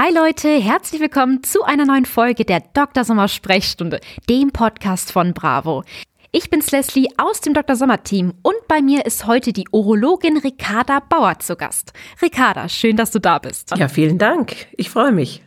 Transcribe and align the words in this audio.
Hi 0.00 0.14
Leute, 0.14 0.48
herzlich 0.60 1.00
willkommen 1.00 1.42
zu 1.42 1.64
einer 1.64 1.84
neuen 1.84 2.04
Folge 2.04 2.44
der 2.44 2.60
Dr. 2.60 3.02
Sommer 3.02 3.26
Sprechstunde, 3.26 3.98
dem 4.30 4.52
Podcast 4.52 5.10
von 5.10 5.34
Bravo. 5.34 5.82
Ich 6.30 6.50
bin's 6.50 6.70
Leslie 6.70 7.08
aus 7.16 7.40
dem 7.40 7.52
Dr. 7.52 7.74
Sommer 7.74 8.04
Team 8.04 8.32
und 8.42 8.54
bei 8.68 8.80
mir 8.80 9.06
ist 9.06 9.26
heute 9.26 9.52
die 9.52 9.64
Urologin 9.72 10.36
Ricarda 10.36 11.00
Bauer 11.00 11.40
zu 11.40 11.56
Gast. 11.56 11.94
Ricarda, 12.22 12.68
schön, 12.68 12.94
dass 12.94 13.10
du 13.10 13.18
da 13.18 13.40
bist. 13.40 13.76
Ja, 13.76 13.88
vielen 13.88 14.18
Dank. 14.18 14.68
Ich 14.76 14.88
freue 14.88 15.10
mich. 15.10 15.42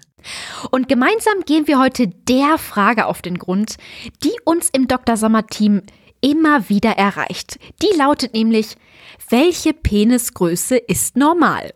Und 0.69 0.89
gemeinsam 0.89 1.45
gehen 1.45 1.67
wir 1.67 1.79
heute 1.79 2.09
der 2.09 2.57
Frage 2.57 3.05
auf 3.05 3.21
den 3.21 3.37
Grund, 3.37 3.77
die 4.21 4.33
uns 4.43 4.69
im 4.69 4.89
Dr. 4.89 5.15
Sommer 5.15 5.47
Team 5.47 5.81
immer 6.19 6.67
wieder 6.67 6.97
erreicht. 6.97 7.57
Die 7.81 7.97
lautet 7.97 8.33
nämlich, 8.33 8.75
welche 9.29 9.71
Penisgröße 9.71 10.75
ist 10.75 11.15
normal? 11.15 11.71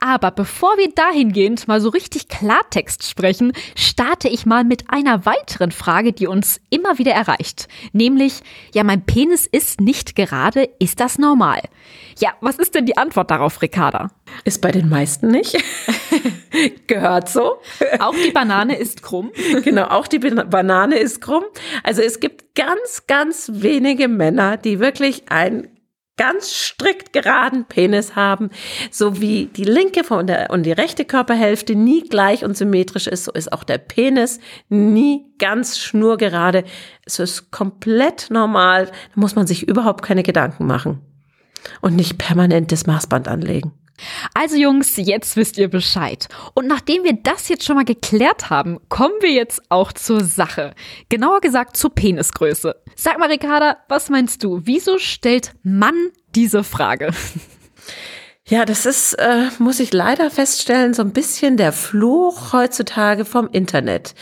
Aber 0.00 0.30
bevor 0.30 0.76
wir 0.78 0.90
dahingehend 0.92 1.68
mal 1.68 1.80
so 1.80 1.88
richtig 1.88 2.28
Klartext 2.28 3.08
sprechen, 3.08 3.52
starte 3.74 4.28
ich 4.28 4.46
mal 4.46 4.64
mit 4.64 4.90
einer 4.90 5.26
weiteren 5.26 5.72
Frage, 5.72 6.12
die 6.12 6.26
uns 6.26 6.60
immer 6.70 6.98
wieder 6.98 7.12
erreicht. 7.12 7.68
Nämlich, 7.92 8.40
ja, 8.74 8.84
mein 8.84 9.04
Penis 9.04 9.46
ist 9.46 9.80
nicht 9.80 10.14
gerade, 10.16 10.68
ist 10.78 11.00
das 11.00 11.18
normal? 11.18 11.60
Ja, 12.18 12.34
was 12.40 12.56
ist 12.56 12.74
denn 12.74 12.86
die 12.86 12.96
Antwort 12.96 13.30
darauf, 13.30 13.60
Ricarda? 13.60 14.10
Ist 14.44 14.62
bei 14.62 14.70
den 14.70 14.88
meisten 14.88 15.28
nicht. 15.28 15.56
Gehört 16.86 17.28
so. 17.28 17.58
Auch 17.98 18.14
die 18.14 18.30
Banane 18.30 18.76
ist 18.76 19.02
krumm. 19.02 19.32
Genau, 19.62 19.86
auch 19.86 20.06
die 20.06 20.18
Banane 20.18 20.96
ist 20.96 21.20
krumm. 21.20 21.44
Also 21.82 22.02
es 22.02 22.20
gibt 22.20 22.54
ganz, 22.54 23.06
ganz 23.06 23.50
wenige 23.52 24.06
Männer, 24.06 24.56
die 24.56 24.78
wirklich 24.78 25.24
ein 25.28 25.68
ganz 26.16 26.50
strikt 26.50 27.12
geraden 27.12 27.66
Penis 27.66 28.16
haben, 28.16 28.50
so 28.90 29.20
wie 29.20 29.46
die 29.46 29.64
linke 29.64 30.02
und, 30.14 30.28
der, 30.28 30.50
und 30.50 30.64
die 30.64 30.72
rechte 30.72 31.04
Körperhälfte 31.04 31.74
nie 31.74 32.02
gleich 32.02 32.44
und 32.44 32.56
symmetrisch 32.56 33.06
ist, 33.06 33.24
so 33.24 33.32
ist 33.32 33.52
auch 33.52 33.64
der 33.64 33.78
Penis 33.78 34.40
nie 34.68 35.26
ganz 35.38 35.78
schnurgerade. 35.78 36.64
Es 37.04 37.18
ist 37.18 37.50
komplett 37.50 38.28
normal, 38.30 38.86
da 38.86 39.20
muss 39.20 39.36
man 39.36 39.46
sich 39.46 39.68
überhaupt 39.68 40.04
keine 40.04 40.22
Gedanken 40.22 40.66
machen 40.66 41.00
und 41.80 41.96
nicht 41.96 42.18
permanent 42.18 42.72
das 42.72 42.86
Maßband 42.86 43.28
anlegen. 43.28 43.72
Also 44.34 44.56
Jungs, 44.56 44.96
jetzt 44.96 45.36
wisst 45.36 45.58
ihr 45.58 45.68
Bescheid. 45.68 46.28
Und 46.54 46.66
nachdem 46.66 47.04
wir 47.04 47.14
das 47.22 47.48
jetzt 47.48 47.64
schon 47.64 47.76
mal 47.76 47.84
geklärt 47.84 48.50
haben, 48.50 48.78
kommen 48.88 49.14
wir 49.20 49.32
jetzt 49.32 49.62
auch 49.68 49.92
zur 49.92 50.24
Sache. 50.24 50.74
Genauer 51.08 51.40
gesagt 51.40 51.76
zur 51.76 51.94
Penisgröße. 51.94 52.76
Sag 52.94 53.18
mal, 53.18 53.30
Ricarda, 53.30 53.78
was 53.88 54.10
meinst 54.10 54.42
du? 54.42 54.60
Wieso 54.64 54.98
stellt 54.98 55.54
Mann 55.62 56.10
diese 56.34 56.64
Frage? 56.64 57.10
Ja, 58.48 58.64
das 58.64 58.86
ist, 58.86 59.14
äh, 59.14 59.48
muss 59.58 59.80
ich 59.80 59.92
leider 59.92 60.30
feststellen, 60.30 60.94
so 60.94 61.02
ein 61.02 61.10
bisschen 61.10 61.56
der 61.56 61.72
Fluch 61.72 62.52
heutzutage 62.52 63.24
vom 63.24 63.48
Internet. 63.50 64.14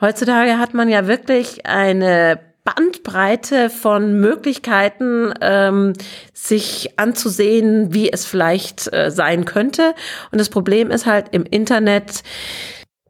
Heutzutage 0.00 0.58
hat 0.58 0.74
man 0.74 0.88
ja 0.88 1.06
wirklich 1.06 1.64
eine 1.64 2.40
Bandbreite 2.74 3.70
von 3.70 4.20
Möglichkeiten, 4.20 5.32
ähm, 5.40 5.94
sich 6.34 6.98
anzusehen, 6.98 7.94
wie 7.94 8.12
es 8.12 8.26
vielleicht 8.26 8.92
äh, 8.92 9.10
sein 9.10 9.44
könnte. 9.44 9.94
Und 10.30 10.38
das 10.38 10.50
Problem 10.50 10.90
ist 10.90 11.06
halt 11.06 11.28
im 11.30 11.44
Internet, 11.44 12.22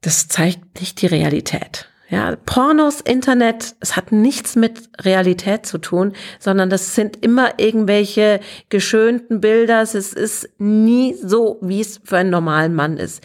das 0.01 0.29
zeigt 0.29 0.81
nicht 0.81 1.03
die 1.03 1.07
Realität. 1.07 1.89
Ja, 2.11 2.37
Pornos, 2.47 3.03
Internet, 3.03 3.77
es 3.81 3.95
hat 3.95 4.13
nichts 4.13 4.57
mit 4.57 4.89
Realität 5.03 5.67
zu 5.67 5.77
tun, 5.77 6.15
sondern 6.39 6.71
das 6.71 6.95
sind 6.95 7.23
immer 7.23 7.59
irgendwelche 7.59 8.41
geschönten 8.71 9.43
Bilder. 9.43 9.83
Es 9.83 9.95
ist 9.95 10.49
nie 10.59 11.15
so, 11.23 11.59
wie 11.61 11.81
es 11.81 12.01
für 12.03 12.17
einen 12.17 12.31
normalen 12.31 12.75
Mann 12.75 12.97
ist. 12.97 13.23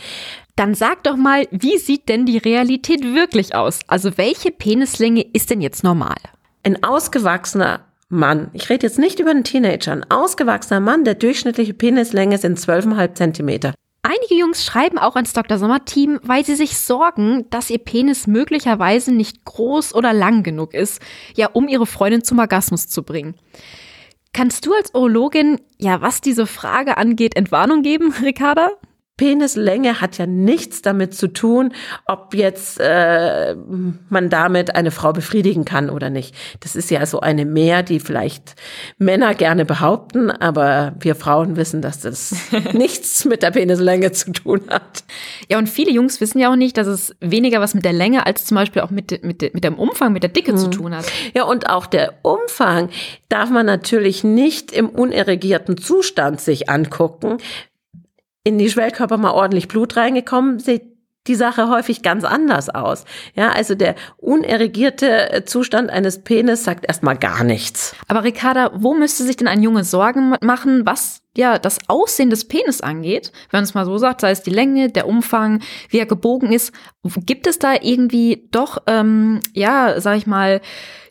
Dann 0.58 0.76
sag 0.76 1.04
doch 1.04 1.16
mal, 1.16 1.48
wie 1.52 1.78
sieht 1.78 2.10
denn 2.10 2.26
die 2.26 2.38
Realität 2.38 3.04
wirklich 3.16 3.56
aus? 3.56 3.80
Also 3.88 4.18
welche 4.18 4.52
Penislänge 4.52 5.26
ist 5.32 5.50
denn 5.50 5.62
jetzt 5.62 5.84
normal? 5.84 6.18
Ein 6.64 6.84
ausgewachsener 6.84 7.86
Mann, 8.10 8.52
ich 8.54 8.70
rede 8.70 8.86
jetzt 8.86 9.00
nicht 9.00 9.20
über 9.20 9.32
einen 9.32 9.46
Teenager, 9.46 9.94
ein 9.94 10.12
ausgewachsener 10.12 10.82
Mann, 10.82 11.06
der 11.06 11.16
durchschnittliche 11.16 11.74
Penislänge 11.74 12.38
sind 12.38 12.60
12,5 12.60 13.16
Zentimeter. 13.16 13.74
Einige 14.14 14.36
Jungs 14.36 14.64
schreiben 14.64 15.00
auch 15.00 15.16
ans 15.16 15.34
Dr. 15.34 15.58
Sommer 15.58 15.86
Team, 15.86 16.20
weil 16.24 16.46
sie 16.46 16.56
sich 16.56 16.78
sorgen, 16.78 17.50
dass 17.50 17.70
ihr 17.70 17.80
Penis 17.80 18.28
möglicherweise 18.28 19.12
nicht 19.12 19.44
groß 19.46 19.96
oder 19.96 20.14
lang 20.14 20.44
genug 20.44 20.74
ist, 20.74 21.02
ja, 21.36 21.50
um 21.52 21.68
ihre 21.68 21.88
Freundin 21.88 22.24
zum 22.24 22.38
Orgasmus 22.40 22.88
zu 22.88 23.02
bringen. 23.04 23.36
Kannst 24.32 24.66
du 24.66 24.74
als 24.74 24.94
Urologin, 24.94 25.60
ja, 25.80 26.02
was 26.02 26.22
diese 26.22 26.46
Frage 26.46 26.98
angeht, 26.98 27.36
Entwarnung 27.36 27.82
geben, 27.82 28.14
Ricarda? 28.24 28.70
Penislänge 29.24 30.02
hat 30.02 30.18
ja 30.18 30.26
nichts 30.26 30.82
damit 30.82 31.14
zu 31.14 31.30
tun, 31.30 31.72
ob 32.06 32.34
jetzt 32.34 32.78
äh, 32.82 33.56
man 34.10 34.30
damit 34.30 34.76
eine 34.76 34.92
Frau 34.92 35.14
befriedigen 35.14 35.64
kann 35.64 35.90
oder 35.90 36.10
nicht. 36.10 36.36
Das 36.60 36.76
ist 36.76 36.92
ja 36.92 37.06
so 37.06 37.22
eine 37.22 37.46
Mehr, 37.46 37.84
die 37.84 38.02
vielleicht 38.02 38.56
Männer 38.98 39.34
gerne 39.34 39.64
behaupten, 39.64 40.30
aber 40.30 40.96
wir 41.00 41.16
Frauen 41.16 41.56
wissen, 41.56 41.82
dass 41.82 42.02
das 42.02 42.36
nichts 42.74 43.24
mit 43.24 43.44
der 43.44 43.52
Penislänge 43.52 44.12
zu 44.12 44.34
tun 44.34 44.60
hat. 44.70 45.06
Ja, 45.50 45.58
und 45.58 45.70
viele 45.70 45.92
Jungs 45.92 46.20
wissen 46.20 46.40
ja 46.40 46.52
auch 46.52 46.58
nicht, 46.58 46.76
dass 46.76 46.88
es 46.88 47.16
weniger 47.22 47.62
was 47.62 47.76
mit 47.76 47.86
der 47.86 47.94
Länge 47.94 48.26
als 48.26 48.44
zum 48.44 48.56
Beispiel 48.56 48.82
auch 48.82 48.90
mit, 48.90 49.24
mit, 49.24 49.54
mit 49.54 49.64
dem 49.64 49.76
Umfang, 49.76 50.12
mit 50.12 50.24
der 50.24 50.32
Dicke 50.32 50.52
mhm. 50.52 50.58
zu 50.58 50.70
tun 50.70 50.94
hat. 50.94 51.06
Ja, 51.34 51.44
und 51.46 51.70
auch 51.70 51.86
der 51.86 52.16
Umfang 52.24 52.90
darf 53.30 53.50
man 53.50 53.66
natürlich 53.66 54.26
nicht 54.26 54.74
im 54.74 54.90
unerregierten 54.90 55.78
Zustand 55.78 56.42
sich 56.42 56.70
angucken, 56.70 57.38
in 58.44 58.58
die 58.58 58.70
Schwellkörper 58.70 59.18
mal 59.18 59.32
ordentlich 59.32 59.68
Blut 59.68 59.96
reingekommen, 59.96 60.60
sieht 60.60 60.94
die 61.28 61.36
Sache 61.36 61.70
häufig 61.70 62.02
ganz 62.02 62.26
anders 62.26 62.70
aus. 62.70 63.06
Ja, 63.34 63.52
also 63.52 63.76
der 63.76 63.96
unerregierte 64.18 65.32
äh, 65.32 65.46
Zustand 65.46 65.90
eines 65.90 66.22
Penis 66.24 66.66
sagt 66.66 66.86
erstmal 66.86 67.18
gar 67.18 67.44
nichts. 67.44 67.96
Aber 68.08 68.24
Ricarda, 68.24 68.72
wo 68.76 68.94
müsste 68.94 69.24
sich 69.24 69.38
denn 69.38 69.48
ein 69.48 69.64
Junge 69.64 69.86
Sorgen 69.86 70.36
machen, 70.42 70.86
was 70.86 71.22
ja 71.38 71.60
das 71.60 71.78
Aussehen 71.88 72.30
des 72.30 72.46
Penis 72.48 72.82
angeht? 72.82 73.32
Wenn 73.50 73.60
man 73.60 73.64
es 73.64 73.74
mal 73.74 73.86
so 73.86 73.98
sagt, 73.98 74.22
sei 74.22 74.32
es 74.32 74.44
die 74.44 74.50
Länge, 74.50 74.90
der 74.90 75.08
Umfang, 75.08 75.62
wie 75.90 76.00
er 76.00 76.06
gebogen 76.06 76.52
ist, 76.52 76.74
gibt 77.26 77.48
es 77.48 77.58
da 77.58 77.74
irgendwie 77.74 78.50
doch, 78.52 78.80
ähm, 78.88 79.40
ja, 79.54 80.02
sag 80.02 80.18
ich 80.18 80.28
mal, 80.28 80.60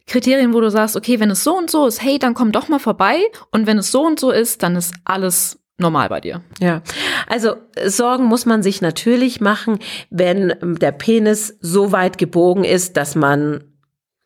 Kriterien, 0.07 0.53
wo 0.53 0.61
du 0.61 0.71
sagst, 0.71 0.97
okay, 0.97 1.21
wenn 1.21 1.31
es 1.31 1.45
so 1.45 1.57
und 1.57 1.71
so 1.71 1.87
ist, 1.87 2.03
hey, 2.03 2.19
dann 2.19 2.35
komm 2.35 2.53
doch 2.53 2.69
mal 2.69 2.81
vorbei. 2.81 3.19
Und 3.51 3.67
wenn 3.67 3.79
es 3.79 3.93
so 3.93 4.05
und 4.05 4.21
so 4.21 4.31
ist, 4.31 4.63
dann 4.63 4.77
ist 4.77 4.93
alles 5.05 5.62
normal 5.79 6.09
bei 6.09 6.21
dir. 6.21 6.43
Ja, 6.61 6.83
also 7.27 7.57
Sorgen 7.85 8.25
muss 8.25 8.47
man 8.47 8.63
sich 8.63 8.81
natürlich 8.81 9.41
machen, 9.41 9.79
wenn 10.11 10.55
der 10.63 10.93
Penis 10.93 11.57
so 11.61 11.93
weit 11.93 12.19
gebogen 12.19 12.65
ist, 12.65 12.97
dass 12.97 13.15
man 13.15 13.65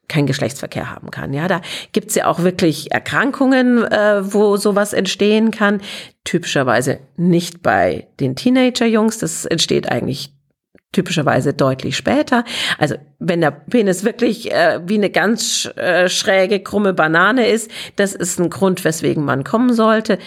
keinen 0.08 0.26
Geschlechtsverkehr 0.26 0.90
haben 0.90 1.10
kann. 1.10 1.32
Ja, 1.32 1.48
da 1.48 1.60
gibt's 1.92 2.14
ja 2.14 2.26
auch 2.26 2.40
wirklich 2.40 2.92
Erkrankungen, 2.92 3.82
äh, 3.84 4.32
wo 4.32 4.56
sowas 4.56 4.92
entstehen 4.92 5.50
kann. 5.50 5.80
Typischerweise 6.24 7.00
nicht 7.16 7.62
bei 7.62 8.06
den 8.20 8.36
Teenager-Jungs. 8.36 9.18
Das 9.18 9.46
entsteht 9.46 9.90
eigentlich 9.90 10.32
typischerweise 10.92 11.52
deutlich 11.52 11.96
später. 11.96 12.44
Also 12.78 12.94
wenn 13.18 13.40
der 13.40 13.50
Penis 13.50 14.04
wirklich 14.04 14.52
äh, 14.52 14.80
wie 14.86 14.94
eine 14.94 15.10
ganz 15.10 15.68
äh, 15.76 16.08
schräge, 16.08 16.60
krumme 16.60 16.94
Banane 16.94 17.48
ist, 17.48 17.70
das 17.96 18.14
ist 18.14 18.38
ein 18.38 18.48
Grund, 18.48 18.84
weswegen 18.84 19.24
man 19.24 19.42
kommen 19.42 19.74
sollte 19.74 20.18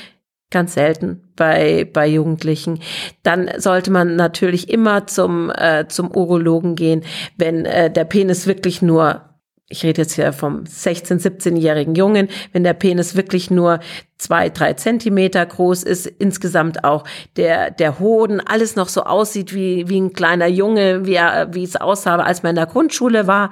ganz 0.51 0.73
selten 0.73 1.21
bei, 1.35 1.87
bei 1.91 2.07
Jugendlichen. 2.07 2.79
Dann 3.23 3.49
sollte 3.57 3.91
man 3.91 4.15
natürlich 4.15 4.69
immer 4.69 5.07
zum, 5.07 5.51
äh, 5.51 5.87
zum 5.87 6.15
Urologen 6.15 6.75
gehen, 6.75 7.03
wenn 7.37 7.65
äh, 7.65 7.91
der 7.91 8.05
Penis 8.05 8.47
wirklich 8.47 8.81
nur 8.81 9.28
ich 9.69 9.84
rede 9.84 10.02
jetzt 10.02 10.13
hier 10.13 10.34
vom 10.34 10.63
16-, 10.63 11.22
17-jährigen 11.22 11.94
Jungen, 11.94 12.28
wenn 12.53 12.63
der 12.63 12.74
Penis 12.74 13.16
wirklich 13.16 13.52
nur 13.52 13.80
zwei, 14.18 14.50
drei 14.50 14.74
Zentimeter 14.74 15.46
groß 15.46 15.84
ist, 15.84 16.08
insgesamt 16.08 16.84
auch 16.84 17.03
der, 17.38 17.70
der 17.70 17.99
Hoden, 17.99 18.41
alles 18.41 18.76
noch 18.76 18.90
so 18.90 19.03
aussieht 19.03 19.53
wie, 19.53 19.88
wie 19.88 20.02
ein 20.02 20.14
kleiner 20.14 20.47
Junge, 20.47 21.05
wie, 21.05 21.14
er, 21.14 21.53
wie 21.53 21.64
es 21.64 21.76
aussah, 21.76 22.17
als 22.17 22.41
man 22.41 22.52
in 22.52 22.55
der 22.55 22.66
Grundschule 22.66 23.28
war 23.28 23.52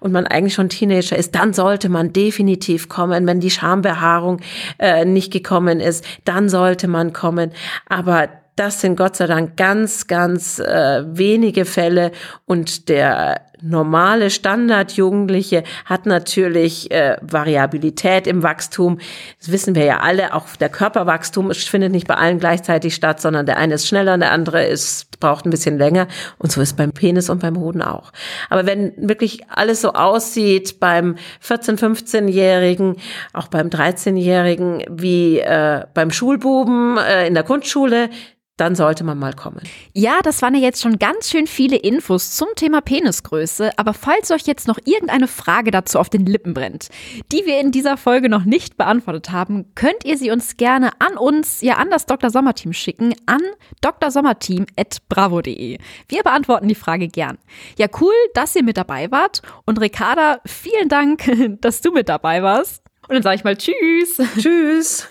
und 0.00 0.10
man 0.10 0.26
eigentlich 0.26 0.54
schon 0.54 0.70
Teenager 0.70 1.16
ist, 1.16 1.34
dann 1.34 1.52
sollte 1.52 1.90
man 1.90 2.14
definitiv 2.14 2.88
kommen. 2.88 3.26
Wenn 3.26 3.40
die 3.40 3.50
Schambehaarung 3.50 4.40
äh, 4.78 5.04
nicht 5.04 5.32
gekommen 5.32 5.80
ist, 5.80 6.04
dann 6.24 6.48
sollte 6.48 6.88
man 6.88 7.12
kommen. 7.12 7.52
Aber 7.88 8.28
das 8.56 8.80
sind 8.80 8.96
Gott 8.96 9.16
sei 9.16 9.26
Dank 9.26 9.56
ganz, 9.56 10.08
ganz 10.08 10.58
äh, 10.58 11.04
wenige 11.06 11.64
Fälle 11.64 12.10
und 12.44 12.88
der 12.88 13.42
normale 13.62 14.30
Standardjugendliche 14.30 15.64
hat 15.84 16.06
natürlich 16.06 16.90
äh, 16.90 17.16
Variabilität 17.20 18.26
im 18.26 18.42
Wachstum. 18.42 18.98
Das 19.38 19.52
wissen 19.52 19.74
wir 19.74 19.84
ja 19.84 20.00
alle. 20.00 20.34
Auch 20.34 20.56
der 20.56 20.68
Körperwachstum 20.68 21.52
findet 21.52 21.92
nicht 21.92 22.06
bei 22.06 22.14
allen 22.14 22.38
gleichzeitig 22.38 22.94
statt, 22.94 23.20
sondern 23.20 23.46
der 23.46 23.56
eine 23.56 23.74
ist 23.74 23.86
schneller, 23.86 24.16
der 24.18 24.32
andere 24.32 24.64
ist 24.64 25.08
braucht 25.20 25.46
ein 25.46 25.50
bisschen 25.50 25.78
länger. 25.78 26.08
Und 26.38 26.52
so 26.52 26.60
ist 26.60 26.76
beim 26.76 26.92
Penis 26.92 27.30
und 27.30 27.40
beim 27.40 27.58
Hoden 27.58 27.82
auch. 27.82 28.12
Aber 28.50 28.66
wenn 28.66 28.92
wirklich 28.96 29.40
alles 29.48 29.80
so 29.80 29.92
aussieht 29.92 30.80
beim 30.80 31.16
14-, 31.44 31.78
15-Jährigen, 31.78 32.96
auch 33.32 33.48
beim 33.48 33.68
13-Jährigen 33.68 34.84
wie 34.88 35.40
äh, 35.40 35.84
beim 35.94 36.10
Schulbuben 36.10 36.98
äh, 36.98 37.26
in 37.26 37.34
der 37.34 37.42
Grundschule, 37.42 38.10
dann 38.58 38.74
sollte 38.74 39.04
man 39.04 39.18
mal 39.18 39.32
kommen. 39.32 39.62
Ja, 39.94 40.20
das 40.22 40.42
waren 40.42 40.54
ja 40.54 40.60
jetzt 40.60 40.82
schon 40.82 40.98
ganz 40.98 41.30
schön 41.30 41.46
viele 41.46 41.76
Infos 41.76 42.36
zum 42.36 42.48
Thema 42.56 42.80
Penisgröße, 42.80 43.70
aber 43.78 43.94
falls 43.94 44.30
euch 44.30 44.42
jetzt 44.42 44.68
noch 44.68 44.78
irgendeine 44.84 45.28
Frage 45.28 45.70
dazu 45.70 45.98
auf 45.98 46.10
den 46.10 46.26
Lippen 46.26 46.52
brennt, 46.54 46.88
die 47.32 47.46
wir 47.46 47.60
in 47.60 47.70
dieser 47.70 47.96
Folge 47.96 48.28
noch 48.28 48.44
nicht 48.44 48.76
beantwortet 48.76 49.30
haben, 49.30 49.74
könnt 49.74 50.04
ihr 50.04 50.18
sie 50.18 50.30
uns 50.30 50.56
gerne 50.56 50.90
an 51.00 51.16
uns, 51.16 51.62
ja 51.62 51.74
an 51.74 51.90
das 51.90 52.06
Dr. 52.06 52.30
Sommerteam 52.30 52.72
schicken, 52.72 53.14
an 53.26 53.40
drsommerteam.bravo.de. 53.80 55.78
Wir 56.08 56.22
beantworten 56.22 56.68
die 56.68 56.74
Frage 56.74 57.08
gern. 57.08 57.38
Ja, 57.78 57.86
cool, 58.00 58.14
dass 58.34 58.56
ihr 58.56 58.64
mit 58.64 58.76
dabei 58.76 59.10
wart 59.10 59.42
und 59.64 59.80
Ricarda, 59.80 60.40
vielen 60.44 60.88
Dank, 60.88 61.30
dass 61.60 61.80
du 61.80 61.92
mit 61.92 62.08
dabei 62.08 62.42
warst. 62.42 62.82
Und 63.08 63.14
dann 63.14 63.22
sage 63.22 63.36
ich 63.36 63.44
mal 63.44 63.56
Tschüss. 63.56 64.20
Tschüss. 64.36 65.08